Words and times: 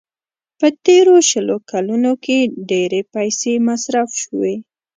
په 0.59 0.67
تېرو 0.85 1.15
شلو 1.29 1.57
کلونو 1.71 2.11
کې 2.23 2.39
ډېرې 2.69 3.01
پيسې 3.13 3.53
مصرف 3.67 4.09
شوې. 4.23 4.55